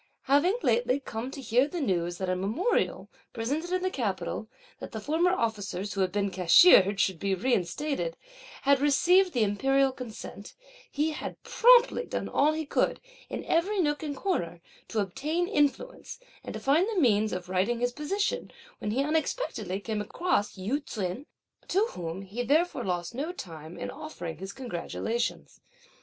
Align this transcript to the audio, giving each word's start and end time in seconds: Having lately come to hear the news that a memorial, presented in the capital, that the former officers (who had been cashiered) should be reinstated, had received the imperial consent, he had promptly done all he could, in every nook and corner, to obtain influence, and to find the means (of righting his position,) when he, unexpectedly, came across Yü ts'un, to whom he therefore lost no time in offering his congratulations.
Having 0.23 0.57
lately 0.63 0.99
come 0.99 1.29
to 1.29 1.39
hear 1.39 1.67
the 1.67 1.79
news 1.79 2.17
that 2.17 2.27
a 2.27 2.35
memorial, 2.35 3.07
presented 3.33 3.71
in 3.71 3.83
the 3.83 3.91
capital, 3.91 4.47
that 4.79 4.93
the 4.93 4.99
former 4.99 5.29
officers 5.29 5.93
(who 5.93 6.01
had 6.01 6.11
been 6.11 6.31
cashiered) 6.31 6.99
should 6.99 7.19
be 7.19 7.35
reinstated, 7.35 8.17
had 8.63 8.79
received 8.79 9.31
the 9.31 9.43
imperial 9.43 9.91
consent, 9.91 10.55
he 10.89 11.11
had 11.11 11.39
promptly 11.43 12.07
done 12.07 12.27
all 12.27 12.51
he 12.53 12.65
could, 12.65 12.99
in 13.29 13.45
every 13.45 13.79
nook 13.79 14.01
and 14.01 14.15
corner, 14.17 14.59
to 14.87 14.97
obtain 14.97 15.47
influence, 15.47 16.19
and 16.43 16.55
to 16.55 16.59
find 16.59 16.87
the 16.89 16.99
means 16.99 17.31
(of 17.31 17.47
righting 17.47 17.79
his 17.79 17.91
position,) 17.91 18.51
when 18.79 18.89
he, 18.89 19.03
unexpectedly, 19.03 19.79
came 19.79 20.01
across 20.01 20.57
Yü 20.57 20.83
ts'un, 20.83 21.27
to 21.67 21.85
whom 21.91 22.23
he 22.23 22.41
therefore 22.41 22.83
lost 22.83 23.13
no 23.13 23.31
time 23.31 23.77
in 23.77 23.91
offering 23.91 24.39
his 24.39 24.51
congratulations. 24.51 25.61